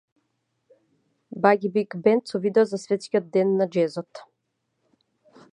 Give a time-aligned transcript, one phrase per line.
[1.43, 4.13] Баги Биг Бенд со видео за Светскиот ден на џезот